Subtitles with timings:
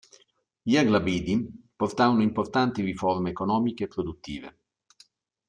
[0.63, 4.59] Gli Aghlabidi portarono importanti riforme economiche e produttive.